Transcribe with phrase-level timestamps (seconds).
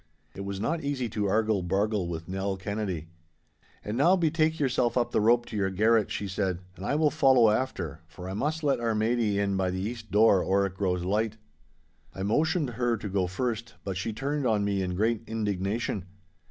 [0.33, 3.09] It was not easy to argle bargle with Nell Kennedy.
[3.85, 7.11] 'And now betake yourself up the rope to your garret,' she said, 'and I will
[7.11, 10.73] follow after, for I must let our Maidie in by the east door or it
[10.73, 11.37] grows light.'
[12.15, 16.05] I motioned her to go first, but she turned on me in great indignation.